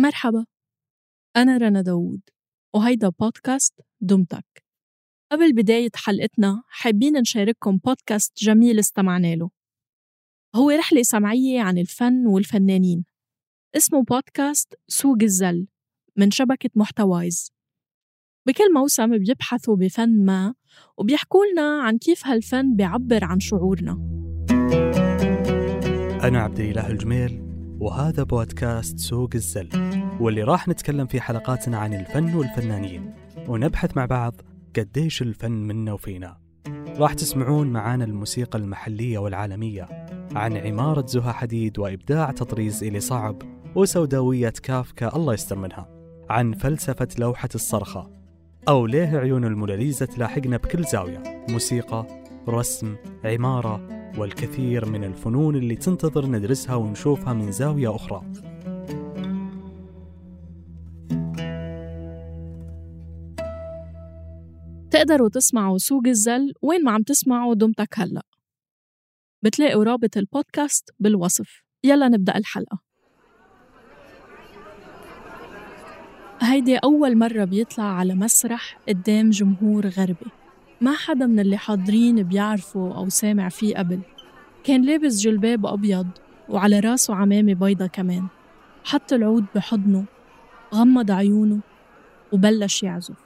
[0.00, 0.46] مرحبا
[1.36, 2.20] أنا رنا داوود
[2.74, 4.64] وهيدا بودكاست دمتك.
[5.32, 9.50] قبل بداية حلقتنا حابين نشارككم بودكاست جميل استمعنا له.
[10.56, 13.04] هو رحلة سمعية عن الفن والفنانين.
[13.76, 15.66] اسمه بودكاست سوق الزل
[16.16, 17.52] من شبكة محتوايز.
[18.46, 20.54] بكل موسم بيبحثوا بفن ما
[20.96, 23.92] وبيحكوا لنا عن كيف هالفن بيعبر عن شعورنا.
[26.22, 29.68] أنا عبد الإله الجميل وهذا بودكاست سوق الزل.
[30.20, 33.14] واللي راح نتكلم في حلقاتنا عن الفن والفنانين.
[33.48, 34.34] ونبحث مع بعض
[34.76, 36.36] قديش الفن منا وفينا.
[36.96, 43.42] راح تسمعون معانا الموسيقى المحلية والعالمية عن عمارة زها حديد وإبداع تطريز إلي صعب
[43.74, 45.88] وسوداوية كافكا الله يستر منها
[46.30, 48.10] عن فلسفة لوحة الصرخة.
[48.68, 51.22] أو ليه عيون الموناليزا تلاحقنا بكل زاوية.
[51.48, 52.06] موسيقى
[52.48, 58.22] رسم عمارة والكثير من الفنون اللي تنتظر ندرسها ونشوفها من زاوية أخرى.
[65.00, 68.22] تقدروا تسمعوا سوق الزل وين ما عم تسمعوا دمتك هلأ.
[69.42, 71.62] بتلاقوا رابط البودكاست بالوصف.
[71.84, 72.78] يلا نبدأ الحلقة.
[76.40, 80.30] هيدي أول مرة بيطلع على مسرح قدام جمهور غربي.
[80.80, 84.00] ما حدا من اللي حاضرين بيعرفه أو سامع فيه قبل.
[84.64, 86.08] كان لابس جلباب أبيض
[86.48, 88.26] وعلى راسه عمامة بيضة كمان.
[88.84, 90.04] حط العود بحضنه
[90.74, 91.60] غمض عيونه
[92.32, 93.16] وبلش يعزف.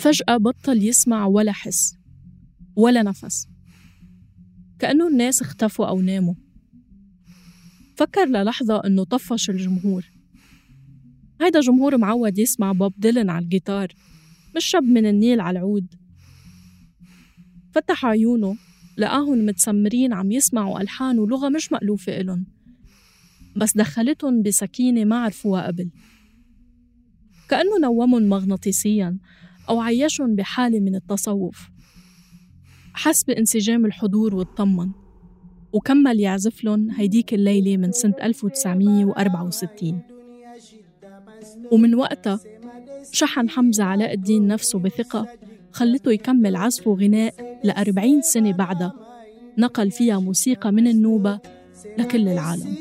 [0.00, 1.94] فجأة بطل يسمع ولا حس
[2.76, 3.48] ولا نفس.
[4.78, 6.34] كأنه الناس اختفوا أو ناموا.
[7.96, 10.10] فكر للحظة إنه طفش الجمهور.
[11.40, 13.88] هيدا جمهور معود يسمع بوب ديلن على الجيتار
[14.56, 15.86] مش شب من النيل على العود.
[17.72, 18.56] فتح عيونه
[18.98, 22.44] لقاهم متسمرين عم يسمعوا ألحان ولغة مش مألوفة إلن
[23.56, 25.90] بس دخلتهم بسكينة ما عرفوها قبل.
[27.48, 29.18] كأنه نومهم مغناطيسيا
[29.68, 31.70] أو عيشهم بحالة من التصوف.
[32.94, 34.90] حس بانسجام الحضور واطمن
[35.72, 40.02] وكمل يعزف لهم هيديك الليلة من سنة 1964
[41.72, 42.40] ومن وقتها
[43.12, 45.26] شحن حمزة علاء الدين نفسه بثقة
[45.72, 48.92] خلته يكمل عزف وغناء لأربعين سنة بعدها.
[49.58, 51.40] نقل فيها موسيقى من النوبة
[51.98, 52.74] لكل العالم.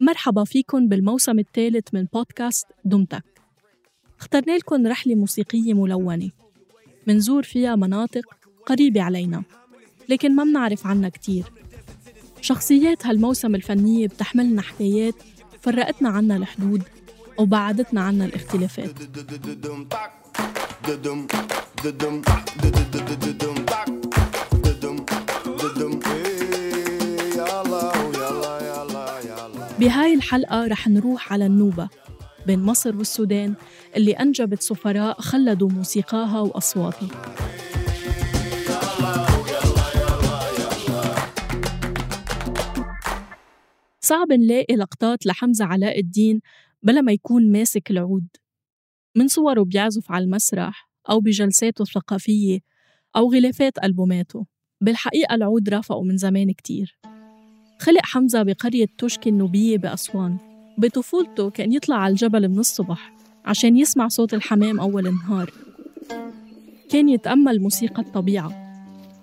[0.00, 3.24] مرحبا فيكم بالموسم الثالث من بودكاست دمتك.
[4.20, 6.30] اخترنا لكم رحلة موسيقية ملونة.
[7.06, 8.24] منزور فيها مناطق
[8.66, 9.42] قريبة علينا
[10.08, 11.44] لكن ما منعرف عنها كتير.
[12.40, 15.14] شخصيات هالموسم الفنية بتحملنا حكايات
[15.60, 16.82] فرقتنا عنا الحدود
[17.38, 18.94] وبعدتنا عنا الاختلافات.
[29.80, 31.88] بهاي الحلقة رح نروح على النوبة
[32.46, 33.54] بين مصر والسودان
[33.96, 37.08] اللي أنجبت سفراء خلدوا موسيقاها وأصواتها.
[44.00, 46.40] صعب نلاقي لقطات لحمزة علاء الدين
[46.82, 48.26] بلا ما يكون ماسك العود.
[49.16, 52.58] من صوره بيعزف على المسرح أو بجلساته الثقافية
[53.16, 54.46] أو غلافات ألبوماته.
[54.80, 56.98] بالحقيقة العود رافقه من زمان كتير.
[57.78, 60.36] خلق حمزة بقرية توشكي النوبية بأسوان.
[60.78, 63.12] بطفولته كان يطلع على الجبل من الصبح
[63.44, 65.52] عشان يسمع صوت الحمام أول النهار
[66.90, 68.52] كان يتأمل موسيقى الطبيعة.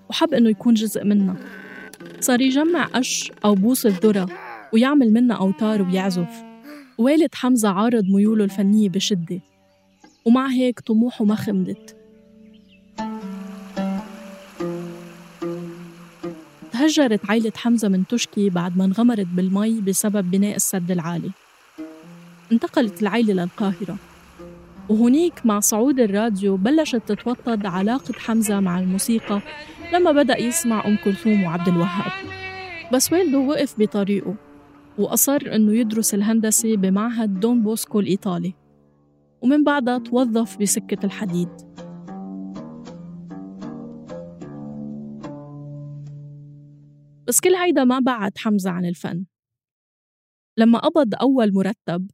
[0.09, 1.35] وحب إنه يكون جزء منها.
[2.19, 4.29] صار يجمع قش أو بوص الذرة
[4.73, 6.43] ويعمل منها أوتار ويعزف.
[6.97, 9.39] والد حمزة عارض ميوله الفنية بشدة.
[10.25, 11.95] ومع هيك طموحه ما خمدت
[16.85, 21.31] تهجرت عائلة حمزة من تشكي بعد ما انغمرت بالمي بسبب بناء السد العالي.
[22.51, 23.97] انتقلت العائلة للقاهرة.
[24.89, 29.41] وهنيك مع صعود الراديو بلشت تتوطد علاقة حمزة مع الموسيقى
[29.93, 32.11] لما بدأ يسمع أم كلثوم وعبد الوهاب.
[32.93, 34.35] بس والده وقف بطريقه
[34.97, 38.53] وأصر أنه يدرس الهندسة بمعهد دون بوسكو الإيطالي.
[39.41, 41.49] ومن بعدها توظف بسكة الحديد.
[47.27, 49.25] بس كل هيدا ما بعد حمزة عن الفن.
[50.57, 52.11] لما قبض أول مرتب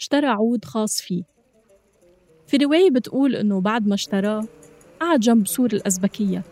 [0.00, 1.22] اشترى عود خاص فيه.
[2.46, 4.44] في رواية بتقول إنه بعد ما اشتراه
[5.00, 6.42] قعد جنب سور الأزبكية.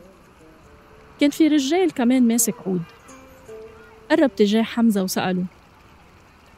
[1.21, 2.83] كان في رجال كمان ماسك عود.
[4.11, 5.45] قرب تجاه حمزة وسأله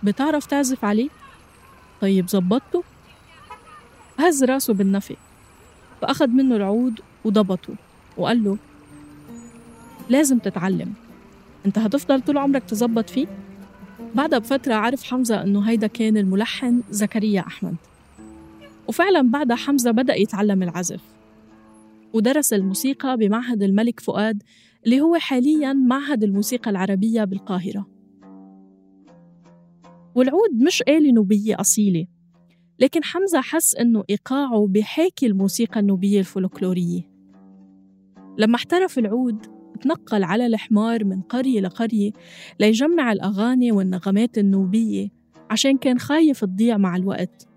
[0.03, 1.09] بتعرف تعزف عليه؟
[2.01, 2.85] طيب زبطته؟
[4.19, 5.17] هز راسه بالنفي
[6.01, 7.75] فأخذ منه العود وضبطه
[8.17, 8.59] وقال له
[10.09, 10.95] لازم تتعلم.
[11.67, 13.27] انت هتفضل طول عمرك تزبط فيه؟
[14.15, 17.77] بعدها بفترة عرف حمزة إنه هيدا كان الملحن زكريا أحمد.
[18.89, 21.01] وفعلا بعدها حمزة بدأ يتعلم العزف.
[22.13, 24.43] ودرس الموسيقى بمعهد الملك فؤاد
[24.85, 27.87] اللي هو حاليا معهد الموسيقى العربية بالقاهرة.
[30.15, 32.07] والعود مش آلة نوبية أصيلة
[32.79, 37.01] لكن حمزة حس إنه إيقاعه بحاكي الموسيقى النوبية الفولكلورية.
[38.39, 39.47] لما احترف العود
[39.81, 42.11] تنقل على الحمار من قرية لقرية
[42.61, 45.09] ليجمع الأغاني والنغمات النوبية
[45.51, 47.49] عشان كان خايف تضيع مع الوقت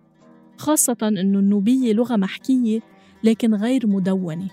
[0.57, 2.79] خاصة إنه النوبية لغة محكية
[3.23, 4.47] لكن غير مدونة.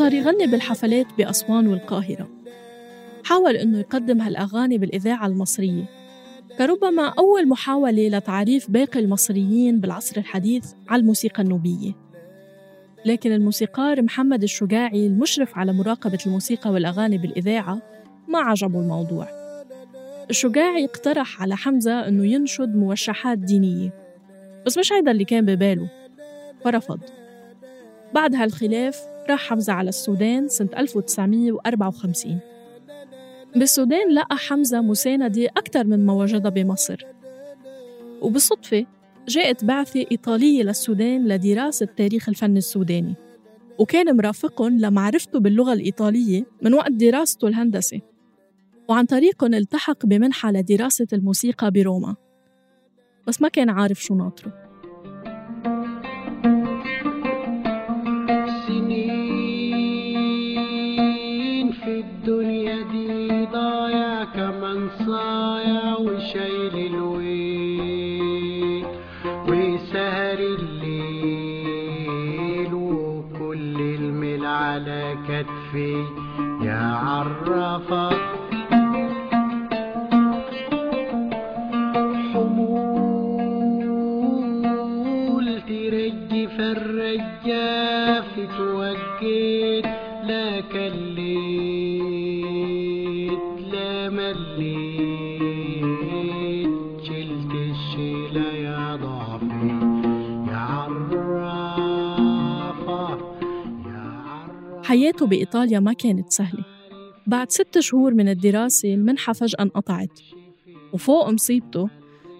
[0.00, 2.28] صار يغني بالحفلات بأسوان والقاهرة.
[3.24, 5.84] حاول إنه يقدم هالأغاني بالإذاعة المصرية.
[6.58, 11.92] كربما أول محاولة لتعريف باقي المصريين بالعصر الحديث على الموسيقى النوبية.
[13.04, 17.82] لكن الموسيقار محمد الشجاعي المشرف على مراقبة الموسيقى والأغاني بالإذاعة
[18.28, 19.28] ما عجبه الموضوع.
[20.30, 23.90] الشجاعي اقترح على حمزة إنه ينشد موشحات دينية.
[24.66, 25.88] بس مش هيدا اللي كان بباله.
[26.64, 27.00] فرفض.
[28.14, 32.38] بعد هالخلاف راح حمزة على السودان سنة 1954
[33.56, 37.04] بالسودان لقى حمزة مساندة أكثر من ما وجدها بمصر.
[38.22, 38.86] وبالصدفة
[39.28, 43.14] جاءت بعثة إيطالية للسودان لدراسة تاريخ الفن السوداني
[43.78, 48.00] وكان مرافقهم لمعرفته باللغة الإيطالية من وقت دراسته الهندسة
[48.88, 52.16] وعن طريقهم التحق بمنحة لدراسة الموسيقى بروما
[53.26, 54.59] بس ما كان عارف شو ناطره.
[75.70, 76.06] كتفي
[76.62, 78.29] يا عرافة
[105.30, 106.64] بإيطاليا ما كانت سهلة.
[107.26, 110.20] بعد ست شهور من الدراسة المنحة فجأة انقطعت.
[110.92, 111.88] وفوق مصيبته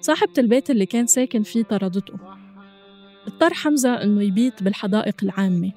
[0.01, 2.15] صاحبة البيت اللي كان ساكن فيه طردته.
[3.27, 5.73] اضطر حمزة إنه يبيت بالحدائق العامة.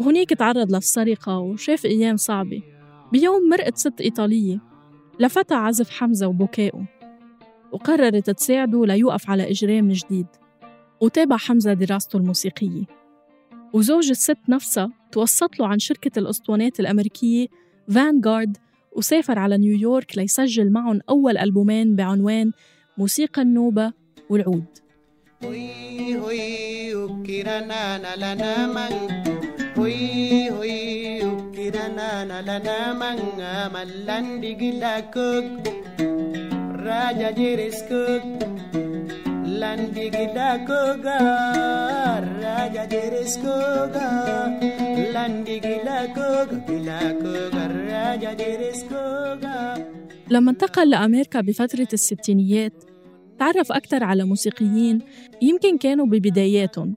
[0.00, 2.62] وهنيك تعرض للسرقة وشاف أيام صعبة.
[3.12, 4.60] بيوم مرقت ست إيطالية.
[5.20, 6.86] لفتى عزف حمزة وبكائه.
[7.72, 10.26] وقررت تساعده ليوقف على إجرام جديد.
[11.00, 12.95] وتابع حمزة دراسته الموسيقية.
[13.72, 17.46] وزوج الست نفسها توسط له عن شركة الأسطوانات الأمريكية
[17.94, 18.56] فانغارد
[18.96, 22.52] وسافر على نيويورك ليسجل معهم أول ألبومين بعنوان
[22.98, 23.92] موسيقى النوبة
[24.30, 24.64] والعود.
[39.60, 41.18] لندي جدا كوغا
[42.42, 44.60] راجا جيرس كوغا
[45.14, 49.86] لندي جدا كوغا جلا كوغا راجا جيرس كوغا
[50.30, 52.84] لما انتقل لأمريكا بفترة الستينيات
[53.38, 55.02] تعرف أكثر على موسيقيين
[55.42, 56.96] يمكن كانوا ببداياتهم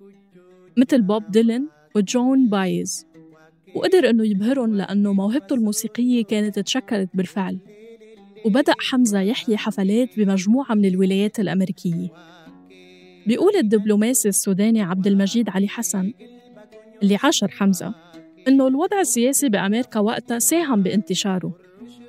[0.77, 3.05] مثل بوب ديلن وجون بايز.
[3.75, 7.57] وقدر إنه يبهرهم لأنه موهبته الموسيقية كانت تشكلت بالفعل.
[8.45, 12.09] وبدأ حمزة يحيي حفلات بمجموعة من الولايات الأمريكية.
[13.29, 16.13] بيقول الدبلوماسي السوداني عبد المجيد علي حسن
[17.03, 17.95] اللي عاشر حمزة
[18.48, 21.53] إنه الوضع السياسي بأمريكا وقتها ساهم بانتشاره.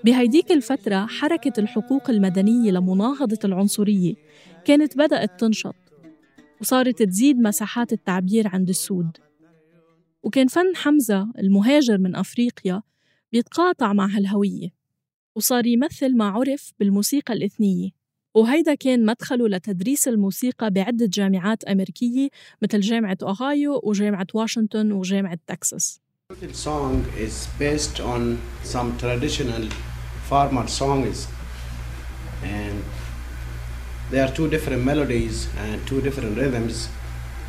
[0.05, 4.15] بهيديك الفترة حركة الحقوق المدنية لمناهضة العنصرية
[4.65, 5.75] كانت بدأت تنشط
[6.61, 9.17] وصارت تزيد مساحات التعبير عند السود.
[10.23, 12.83] وكان فن حمزة المهاجر من أفريقيا
[13.33, 14.69] بيتقاطع مع هالهوية
[15.35, 18.00] وصار يمثل ما عرف بالموسيقى الإثنية.
[18.35, 22.29] وهيدا كان مدخله لتدريس الموسيقى بعدة جامعات أمريكية
[22.63, 26.01] مثل جامعة أوهايو وجامعة واشنطن وجامعة تكساس
[26.53, 29.65] song is based on some traditional
[30.29, 31.27] farmer songs
[32.45, 32.85] and
[34.11, 36.89] there are two different melodies and two different rhythms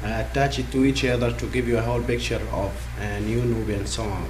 [0.03, 3.85] uh, attached to each other to give you a whole picture of a new Nubian
[3.85, 4.25] song.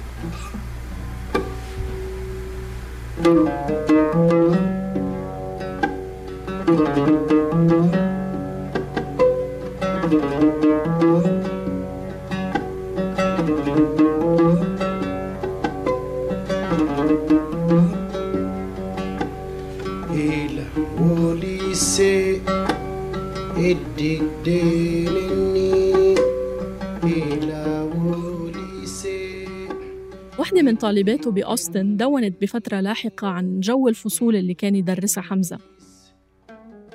[30.38, 35.58] وحدة من طالباته بأوستن دونت بفترة لاحقة عن جو الفصول اللي كان يدرسها حمزة.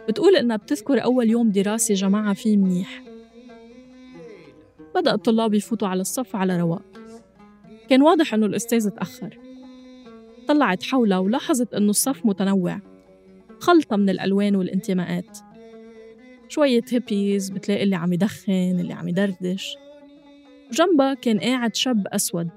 [0.08, 3.04] بتقول إنها بتذكر أول يوم دراسي جمعها فيه منيح.
[4.96, 6.86] بدأ الطلاب يفوتوا على الصف على رواق.
[7.90, 9.40] كان واضح إنه الأستاذ تأخر.
[10.48, 12.80] طلعت حولها ولاحظت إنه الصف متنوع.
[13.60, 15.38] خلطة من الألوان والانتماءات.
[16.48, 19.78] شوية هيبيز بتلاقي اللي عم يدخن اللي عم يدردش.
[20.72, 22.50] وجنبها كان قاعد شاب أسود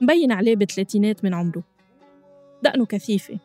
[0.00, 1.62] مبين عليه بثلاثينات من عمره.
[2.62, 3.38] دقنه كثيفة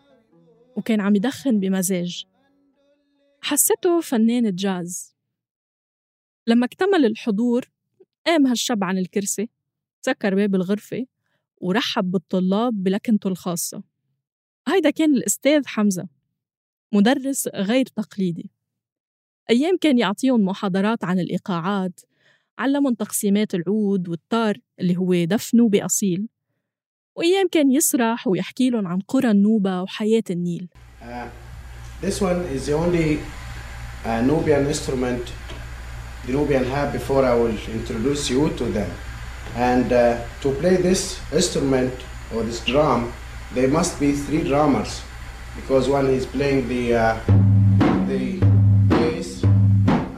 [0.76, 2.26] وكان عم يدخن بمزاج.
[3.44, 5.16] حسيته فنان جاز
[6.48, 7.72] لما اكتمل الحضور
[8.28, 9.50] قام هالشاب عن الكرسي
[10.06, 11.06] سكر باب الغرفة
[11.58, 13.84] ورحب بالطلاب بلكنته الخاصة.
[14.68, 16.08] هيدا كان الأستاذ حمزة
[16.94, 18.52] مدرس غير تقليدي.
[19.50, 22.00] أيام كان يعطيهم محاضرات عن الإيقاعات
[22.58, 26.28] علمهم تقسيمات العود والتار اللي هو دفنه بأصيل
[27.16, 30.68] وأيام كان يسرح ويحكي لهم عن قرى النوبة وحياة النيل.
[31.02, 31.53] Uh,
[32.04, 33.22] this one is the only
[34.04, 35.32] uh, Nubian instrument
[36.26, 38.92] the Nubian have before I will introduce you to them.
[39.56, 41.94] And uh, to play this instrument
[42.36, 43.14] or this drum,
[43.54, 45.02] there must be three drummers
[45.56, 47.20] because one is playing the uh,
[48.08, 48.40] the
[48.88, 49.44] bass,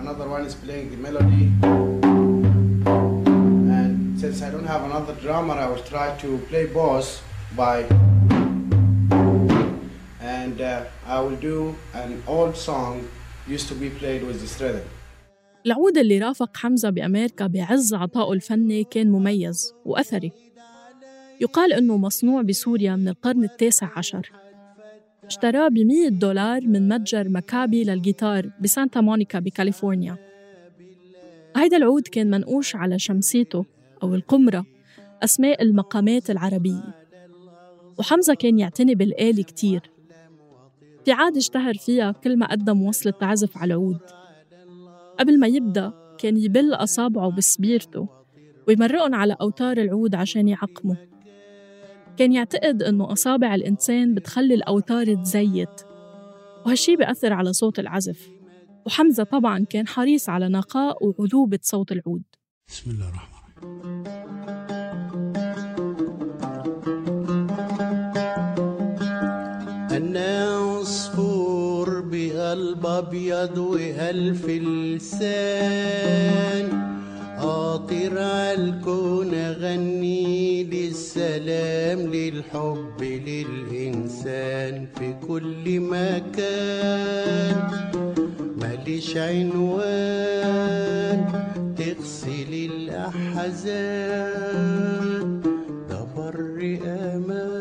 [0.02, 1.52] another one is playing the melody.
[3.78, 7.22] And since I don't have another drummer, I will try to play bass
[7.56, 7.84] by
[10.26, 12.94] and uh, I will do an old song
[13.48, 14.88] used to be played with this rhythm.
[15.66, 20.32] العود اللي رافق حمزة بأمريكا بعز عطائه الفني كان مميز وأثري.
[21.42, 24.32] يقال إنه مصنوع بسوريا من القرن التاسع عشر.
[25.24, 30.18] اشتراه ب 100 دولار من متجر مكابي للجيتار بسانتا مونيكا بكاليفورنيا.
[31.56, 33.66] هيدا العود كان منقوش على شمسيته
[34.04, 34.66] أو القمرة
[35.24, 36.96] أسماء المقامات العربية.
[37.98, 39.95] وحمزة كان يعتني بالآلة كتير.
[41.06, 44.00] في عادة اشتهر فيها كل ما قدم وصلة عزف على العود.
[45.20, 48.08] قبل ما يبدأ كان يبل أصابعه بسبيرته
[48.68, 50.98] ويمرقهم على أوتار العود عشان يعقمه.
[52.18, 55.82] كان يعتقد إنه أصابع الإنسان بتخلي الأوتار تزيت
[56.66, 58.30] وهالشي بيأثر على صوت العزف.
[58.86, 62.24] وحمزة طبعا كان حريص على نقاء وعذوبة صوت العود.
[62.68, 64.15] بسم الله الرحمن الرحيم.
[72.56, 74.46] بقلب أبيض وألف
[74.96, 75.86] لسان
[77.38, 87.56] أطير عالكون أغني للسلام للحب للإنسان في كل مكان.
[88.62, 90.46] ماليش عنوان
[91.78, 93.82] تغسل الأحزان.
[95.90, 97.55] ده بر أمان.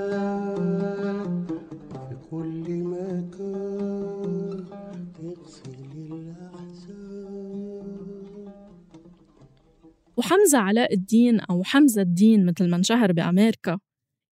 [10.25, 13.78] وحمزة علاء الدين أو حمزة الدين مثل ما انشهر بأمريكا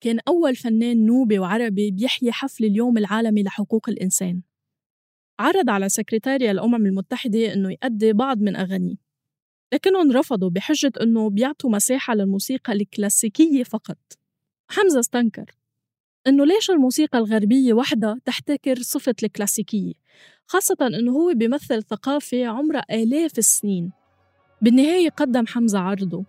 [0.00, 4.42] كان أول فنان نوبي وعربي بيحيي حفل اليوم العالمي لحقوق الإنسان.
[5.38, 8.96] عرض على سكرتاريا الأمم المتحدة إنه يأدي بعض من أغانيه.
[9.72, 13.98] لكنهم رفضوا بحجة إنه بيعطوا مساحة للموسيقى الكلاسيكية فقط.
[14.68, 15.56] حمزة استنكر
[16.26, 19.92] إنه ليش الموسيقى الغربية وحدها تحتكر صفة الكلاسيكية؟
[20.46, 23.99] خاصة إنه هو بيمثل ثقافة عمرها آلاف السنين.
[24.62, 26.24] بالنهاية قدم حمزة عرضه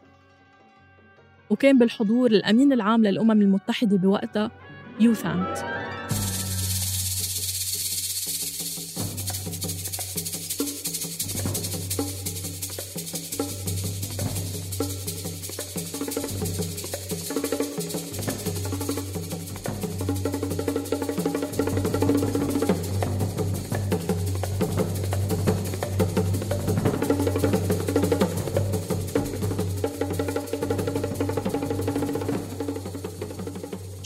[1.50, 4.52] وكان بالحضور الأمين العام للأمم المتحدة بوقتها
[5.00, 5.58] يوثانت.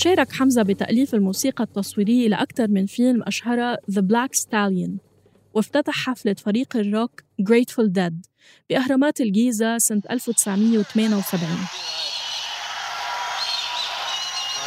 [0.06, 4.92] شارك حمزة بتأليف الموسيقى التصويرية لأكثر من فيلم أشهرها The Black Stallion
[5.54, 8.14] وافتتح حفلة فريق الروك Grateful Dead
[8.70, 11.24] بأهرامات الجيزة سنة 1978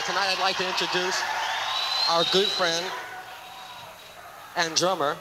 [0.06, 1.22] tonight I'd like to introduce
[2.10, 2.84] our good friend
[4.56, 5.16] and drummer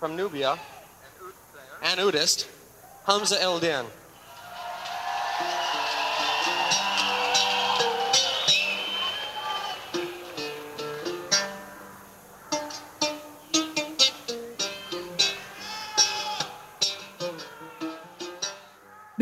[0.00, 0.58] from Nubia
[1.82, 2.48] and Udist,
[3.06, 4.01] Hamza Eldin.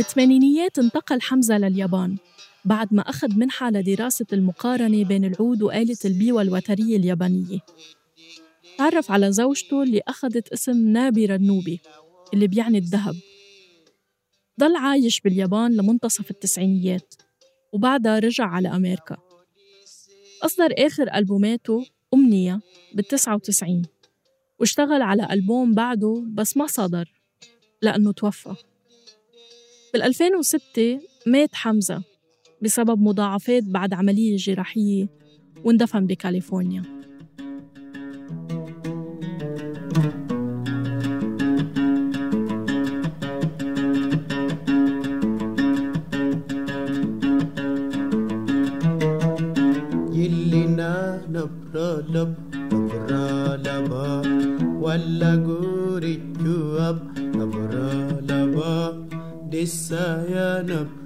[0.00, 2.16] بالثمانينيات انتقل حمزة لليابان
[2.64, 7.58] بعد ما أخذ منحة لدراسة المقارنة بين العود وآلة البيوة الوترية اليابانية.
[8.78, 11.80] تعرف على زوجته اللي أخذت اسم نابرة النوبي
[12.34, 13.14] اللي بيعني الذهب.
[14.60, 17.14] ضل عايش باليابان لمنتصف التسعينيات
[17.72, 19.16] وبعدها رجع على أمريكا.
[20.42, 22.60] أصدر آخر ألبوماته أمنية
[22.94, 23.82] بالتسعة وتسعين
[24.58, 27.12] واشتغل على ألبوم بعده بس ما صدر
[27.82, 28.54] لأنه توفى.
[29.92, 32.02] بال 2006 مات حمزة
[32.62, 35.08] بسبب مضاعفات بعد عملية جراحية
[35.64, 37.00] واندفن بكاليفورنيا.
[51.30, 52.34] نبرا لب
[53.66, 54.22] لبا
[54.80, 56.29] ولا قوري
[59.60, 61.00] دسا يا نبرا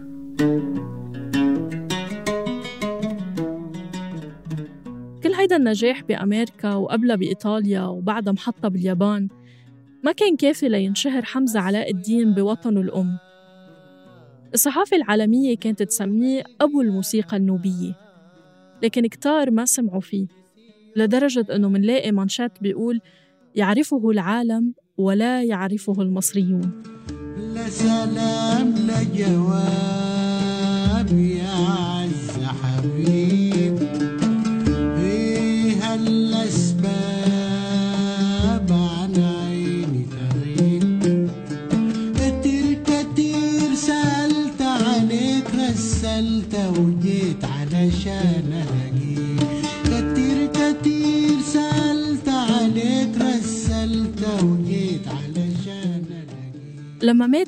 [5.22, 9.28] كل هيدا النجاح بأمريكا وقبلها بإيطاليا وبعدها محطة باليابان
[10.04, 13.18] ما كان كافي لينشهر حمزة علاء الدين بوطنه الأم.
[14.54, 17.94] الصحافة العالمية كانت تسميه أبو الموسيقى النوبية
[18.82, 20.26] لكن كتار ما سمعوا فيه
[20.96, 23.00] لدرجة أنه منلاقي مانشات بيقول
[23.54, 26.93] يعرفه العالم ولا يعرفه المصريون
[27.38, 29.48] لا سلام لا جواب
[31.18, 33.43] يا عز حبيب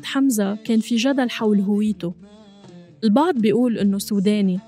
[0.07, 2.15] حمزة كان في جدل حول هويته.
[3.05, 4.61] البعض بيقول إنه سوداني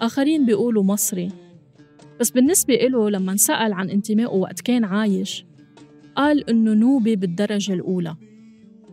[0.00, 1.32] آخرين بيقولوا مصري.
[2.20, 5.44] بس بالنسبة إله لما انسأل عن انتمائه وقت كان عايش
[6.16, 8.16] قال إنه نوبي بالدرجة الأولى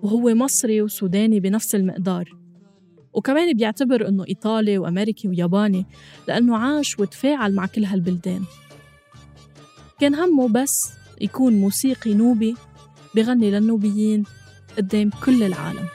[0.04, 2.38] وهو مصري وسوداني بنفس المقدار.
[3.14, 5.86] وكمان بيعتبر إنه إيطالي وأمريكي وياباني
[6.28, 8.44] لأنه عاش وتفاعل مع كل هالبلدان.
[10.00, 12.56] كان همه بس يكون موسيقي نوبي
[13.16, 14.24] بغني للنوبيين
[14.78, 15.88] قدام كل العالم.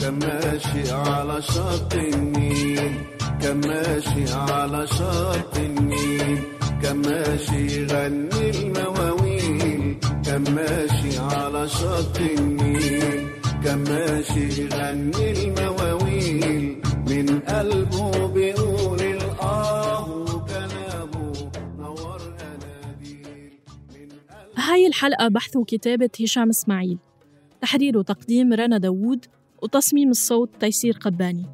[0.00, 2.94] كان ماشي على شط النيل
[3.42, 6.38] كان ماشي على شط النيل
[6.82, 13.28] كان ماشي يغني المواويل كان ماشي على شط النيل
[13.64, 15.71] كان ماشي يغني المواويل.
[25.02, 26.98] الحلقة بحث وكتابة هشام إسماعيل.
[27.60, 29.24] تحرير وتقديم رنا داوود
[29.62, 31.46] وتصميم الصوت تيسير قباني.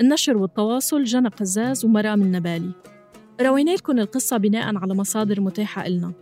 [0.00, 2.70] النشر والتواصل جنى قزاز ومرام النبالي.
[3.40, 6.12] روينا لكم القصة بناء على مصادر متاحة إلنا.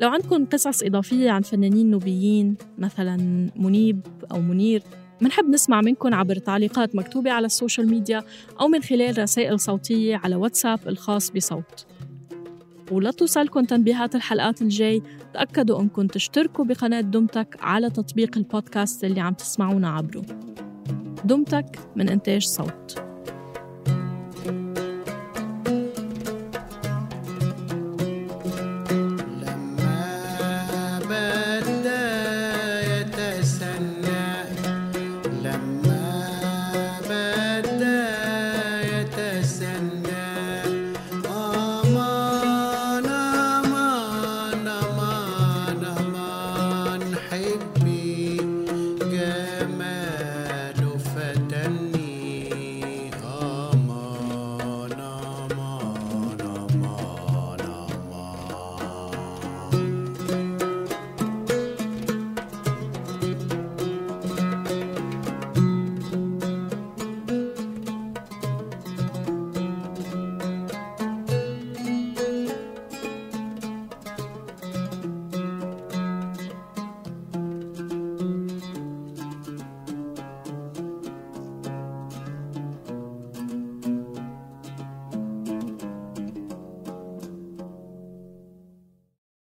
[0.00, 3.16] لو عندكم قصص إضافية عن فنانين نوبيين مثلا
[3.56, 4.00] منيب
[4.32, 4.82] أو منير
[5.20, 8.24] منحب نسمع منكم عبر تعليقات مكتوبة على ال social media
[8.60, 11.86] أو من خلال رسائل صوتية على واتساب الخاص بصوت.
[12.90, 15.02] ولا توصلكم تنبيهات الحلقات الجاي.
[15.34, 20.22] تأكدوا أنكم تشتركوا بقناة دمتك على تطبيق البودكاست اللي عم تسمعونا عبره.
[21.24, 23.07] دمتك من إنتاج صوت.